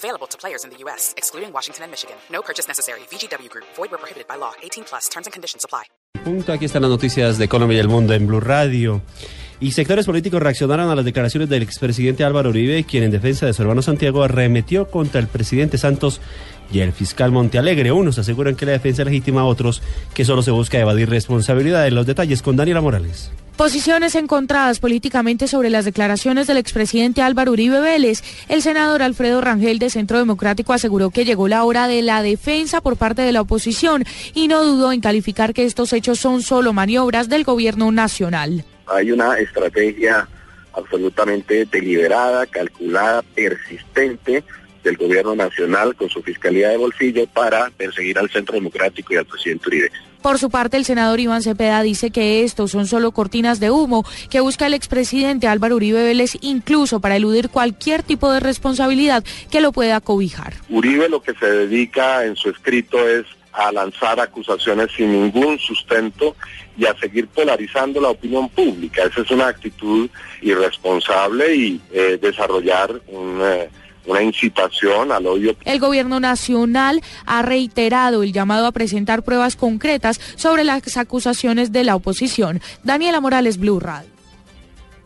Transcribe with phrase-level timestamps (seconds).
[0.00, 2.16] Available to players in the U.S., excluding Washington and Michigan.
[2.32, 3.00] No purchase necessary.
[3.10, 3.66] VGW Group.
[3.76, 4.52] Void where prohibited by law.
[4.62, 5.10] 18 plus.
[5.10, 5.84] Terms and conditions apply.
[6.24, 6.52] Punto.
[6.52, 9.02] Aquí están las noticias de Colombia y el mundo en Blue Radio.
[9.60, 13.52] Y sectores políticos reaccionaron a las declaraciones del expresidente Álvaro Uribe, quien en defensa de
[13.52, 16.22] su hermano Santiago arremetió contra el presidente Santos
[16.72, 17.92] y el fiscal Montealegre.
[17.92, 19.82] Unos aseguran que la defensa legítima, otros
[20.14, 21.92] que solo se busca evadir responsabilidades.
[21.92, 23.32] Los detalles con Daniela Morales.
[23.60, 28.22] Posiciones encontradas políticamente sobre las declaraciones del expresidente Álvaro Uribe Vélez.
[28.48, 32.80] El senador Alfredo Rangel de Centro Democrático aseguró que llegó la hora de la defensa
[32.80, 36.72] por parte de la oposición y no dudó en calificar que estos hechos son solo
[36.72, 38.64] maniobras del gobierno nacional.
[38.86, 40.26] Hay una estrategia
[40.72, 44.42] absolutamente deliberada, calculada, persistente
[44.82, 49.26] del gobierno nacional con su fiscalía de bolsillo para perseguir al Centro Democrático y al
[49.26, 49.90] presidente Uribe.
[50.22, 54.04] Por su parte, el senador Iván Cepeda dice que estos son solo cortinas de humo
[54.28, 59.60] que busca el expresidente Álvaro Uribe Vélez incluso para eludir cualquier tipo de responsabilidad que
[59.60, 60.54] lo pueda cobijar.
[60.68, 66.36] Uribe lo que se dedica en su escrito es a lanzar acusaciones sin ningún sustento
[66.76, 69.04] y a seguir polarizando la opinión pública.
[69.04, 70.08] Esa es una actitud
[70.42, 73.40] irresponsable y eh, desarrollar un...
[73.42, 73.68] Eh,
[74.06, 75.54] una incitación al odio.
[75.64, 81.84] El gobierno nacional ha reiterado el llamado a presentar pruebas concretas sobre las acusaciones de
[81.84, 82.60] la oposición.
[82.82, 84.08] Daniela Morales, Blue Radio.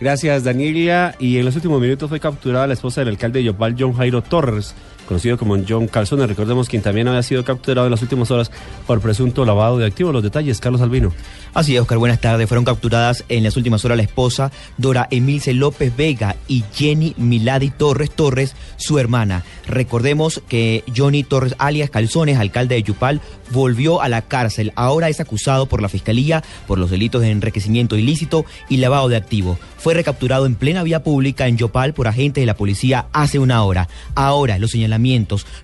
[0.00, 1.14] Gracias, Daniela.
[1.18, 4.22] Y en los últimos minutos fue capturada la esposa del alcalde de Yopal, John Jairo
[4.22, 4.74] Torres,
[5.06, 6.26] conocido como John Calzone.
[6.26, 8.50] Recordemos quien también había sido capturado en las últimas horas
[8.86, 10.12] por presunto lavado de activos.
[10.12, 11.12] Los detalles, Carlos Albino.
[11.54, 12.48] Así es, Oscar, buenas tardes.
[12.48, 17.70] Fueron capturadas en las últimas horas la esposa Dora Emilce López Vega y Jenny Milady
[17.70, 19.42] Torres Torres, su hermana.
[19.66, 23.20] Recordemos que Johnny Torres, alias Calzones, alcalde de Yupal,
[23.50, 24.72] volvió a la cárcel.
[24.76, 29.16] Ahora es acusado por la fiscalía por los delitos de enriquecimiento ilícito y lavado de
[29.16, 29.58] activos.
[29.78, 33.62] Fue recapturado en plena vía pública en Yopal por agentes de la policía hace una
[33.62, 33.88] hora.
[34.14, 34.74] Ahora los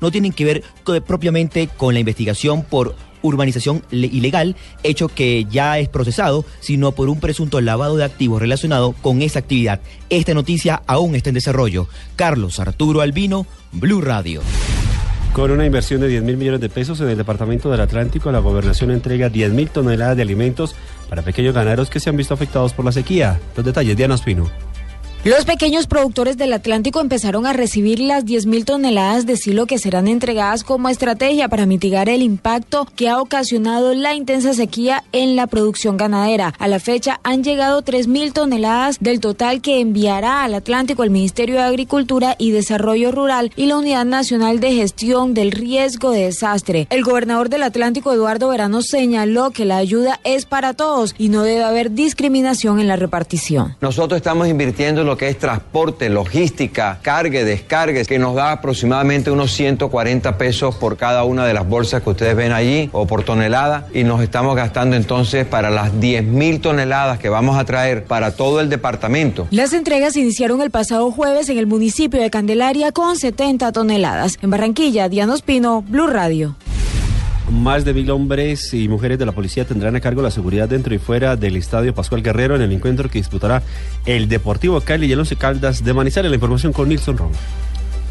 [0.00, 0.64] no tienen que ver
[1.06, 7.20] propiamente con la investigación por urbanización ilegal, hecho que ya es procesado, sino por un
[7.20, 9.80] presunto lavado de activos relacionado con esa actividad.
[10.08, 11.88] Esta noticia aún está en desarrollo.
[12.16, 14.42] Carlos Arturo Albino, Blue Radio.
[15.32, 18.40] Con una inversión de 10 mil millones de pesos en el Departamento del Atlántico, la
[18.40, 20.74] gobernación entrega 10 mil toneladas de alimentos
[21.08, 23.40] para pequeños ganaderos que se han visto afectados por la sequía.
[23.56, 24.50] Los detalles, Diana Espino.
[25.22, 30.08] Los pequeños productores del Atlántico empezaron a recibir las 10.000 toneladas de silo que serán
[30.08, 35.46] entregadas como estrategia para mitigar el impacto que ha ocasionado la intensa sequía en la
[35.46, 36.54] producción ganadera.
[36.58, 41.56] A la fecha han llegado 3.000 toneladas del total que enviará al Atlántico el Ministerio
[41.56, 46.86] de Agricultura y Desarrollo Rural y la Unidad Nacional de Gestión del Riesgo de Desastre.
[46.88, 51.42] El gobernador del Atlántico, Eduardo Verano, señaló que la ayuda es para todos y no
[51.42, 53.76] debe haber discriminación en la repartición.
[53.82, 59.50] Nosotros estamos invirtiendo lo que es transporte, logística, cargue, descargue, que nos da aproximadamente unos
[59.50, 63.88] 140 pesos por cada una de las bolsas que ustedes ven allí o por tonelada
[63.92, 68.36] y nos estamos gastando entonces para las 10 mil toneladas que vamos a traer para
[68.36, 69.48] todo el departamento.
[69.50, 74.38] Las entregas iniciaron el pasado jueves en el municipio de Candelaria con 70 toneladas.
[74.42, 76.54] En Barranquilla, Diana Espino, Blue Radio.
[77.50, 80.94] Más de mil hombres y mujeres de la policía tendrán a cargo la seguridad dentro
[80.94, 83.62] y fuera del Estadio Pascual Guerrero en el encuentro que disputará
[84.06, 86.30] el Deportivo Cali y el Once Caldas de Manizales.
[86.30, 87.30] La información con Nilson Ron.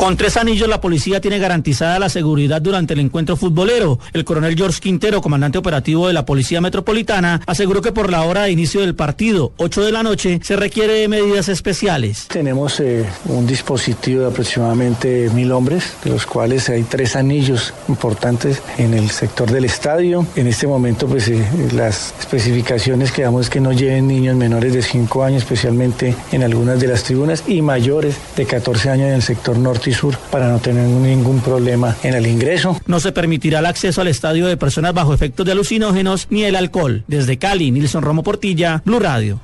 [0.00, 3.98] Con tres anillos la policía tiene garantizada la seguridad durante el encuentro futbolero.
[4.14, 8.44] El coronel George Quintero, comandante operativo de la Policía Metropolitana, aseguró que por la hora
[8.44, 12.28] de inicio del partido, 8 de la noche, se requiere de medidas especiales.
[12.28, 18.62] Tenemos eh, un dispositivo de aproximadamente mil hombres, de los cuales hay tres anillos importantes
[18.78, 20.24] en el sector del estadio.
[20.34, 24.72] En este momento, pues eh, las especificaciones que damos es que no lleven niños menores
[24.72, 29.14] de 5 años, especialmente en algunas de las tribunas, y mayores de 14 años en
[29.16, 32.80] el sector norte Sur para no tener ningún problema en el ingreso.
[32.86, 36.56] No se permitirá el acceso al estadio de personas bajo efectos de alucinógenos ni el
[36.56, 37.04] alcohol.
[37.06, 39.40] Desde Cali, Nilson Romo Portilla, Blue Radio.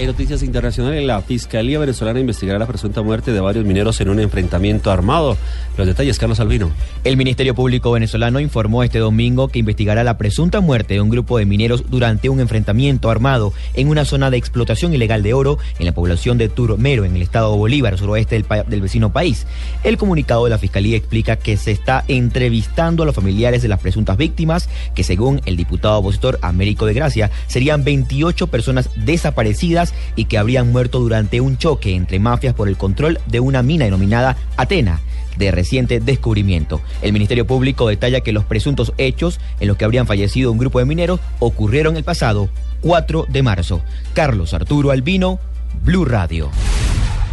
[0.00, 4.18] En noticias internacionales, la Fiscalía venezolana investigará la presunta muerte de varios mineros en un
[4.18, 5.36] enfrentamiento armado.
[5.76, 6.70] Los detalles, Carlos Albino.
[7.04, 11.36] El Ministerio Público venezolano informó este domingo que investigará la presunta muerte de un grupo
[11.36, 15.84] de mineros durante un enfrentamiento armado en una zona de explotación ilegal de oro en
[15.84, 19.46] la población de Turmero, en el estado Bolívar, suroeste del, del vecino país.
[19.84, 23.80] El comunicado de la Fiscalía explica que se está entrevistando a los familiares de las
[23.80, 30.26] presuntas víctimas, que según el diputado opositor Américo de Gracia, serían 28 personas desaparecidas y
[30.26, 34.36] que habrían muerto durante un choque entre mafias por el control de una mina denominada
[34.56, 35.00] Atena
[35.36, 36.80] de reciente descubrimiento.
[37.02, 40.78] El Ministerio Público detalla que los presuntos hechos en los que habrían fallecido un grupo
[40.78, 42.48] de mineros ocurrieron el pasado
[42.82, 43.80] 4 de marzo.
[44.12, 45.38] Carlos Arturo Albino,
[45.84, 46.50] Blue Radio.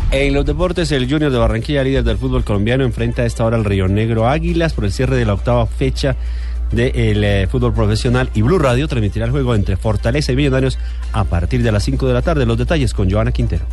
[0.10, 3.58] En los deportes, el Junior de Barranquilla, líder del fútbol colombiano, enfrenta a esta hora
[3.58, 6.16] al Río Negro Águilas por el cierre de la octava fecha
[6.72, 10.78] del eh, fútbol profesional y Blue Radio transmitirá el juego entre Fortaleza y Millonarios
[11.14, 12.46] a partir de las 5 de la tarde.
[12.46, 13.66] Los detalles con Joana Quintero.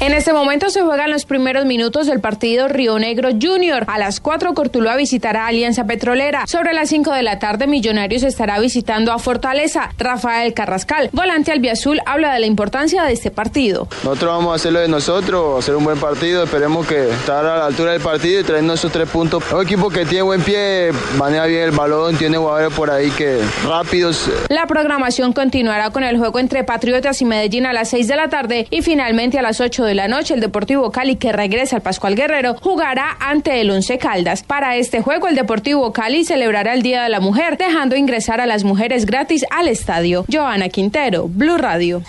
[0.00, 3.82] En este momento se juegan los primeros minutos del partido Río Negro Junior.
[3.88, 6.46] A las 4 Cortuluá visitará Alianza Petrolera.
[6.46, 9.90] Sobre las 5 de la tarde Millonarios estará visitando a Fortaleza.
[9.98, 13.88] Rafael Carrascal, volante albiazul, habla de la importancia de este partido.
[14.04, 16.44] Nosotros vamos a hacer lo de nosotros, hacer un buen partido.
[16.44, 19.42] Esperemos que estar a la altura del partido y traernos esos tres puntos.
[19.50, 23.40] Un equipo que tiene buen pie, maneja bien el balón, tiene jugadores por ahí que
[23.66, 24.30] rápidos.
[24.48, 28.28] La programación continuará con el juego entre Patriotas y Medellín a las 6 de la
[28.28, 31.82] tarde y finalmente a las 8 de la noche, el Deportivo Cali, que regresa al
[31.82, 34.42] Pascual Guerrero, jugará ante el Once Caldas.
[34.42, 38.46] Para este juego, el Deportivo Cali celebrará el Día de la Mujer, dejando ingresar a
[38.46, 40.24] las mujeres gratis al estadio.
[40.30, 42.02] Joana Quintero, Blue Radio.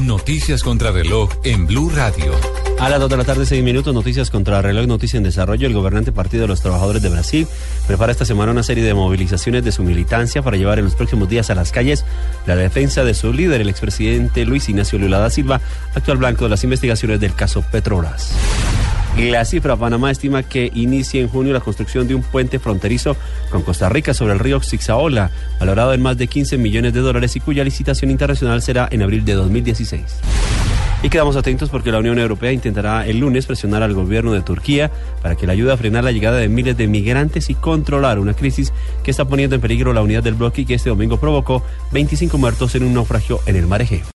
[0.00, 2.32] Noticias contra reloj en Blue Radio.
[2.80, 5.66] A las 2 de la tarde, 6 minutos, noticias contra reloj, noticias en desarrollo.
[5.66, 7.48] El gobernante Partido de los Trabajadores de Brasil
[7.88, 11.28] prepara esta semana una serie de movilizaciones de su militancia para llevar en los próximos
[11.28, 12.04] días a las calles
[12.46, 15.60] la defensa de su líder, el expresidente Luis Ignacio Lula da Silva,
[15.96, 18.30] actual blanco de las investigaciones del caso Petrobras.
[19.18, 23.16] La cifra, Panamá estima que inicie en junio la construcción de un puente fronterizo
[23.50, 27.34] con Costa Rica sobre el río Xixaola, valorado en más de 15 millones de dólares
[27.34, 30.04] y cuya licitación internacional será en abril de 2016.
[31.00, 34.90] Y quedamos atentos porque la Unión Europea intentará el lunes presionar al gobierno de Turquía
[35.22, 38.34] para que le ayude a frenar la llegada de miles de migrantes y controlar una
[38.34, 38.72] crisis
[39.04, 41.62] que está poniendo en peligro la unidad del bloque y que este domingo provocó
[41.92, 44.02] 25 muertos en un naufragio en el mar Egeo.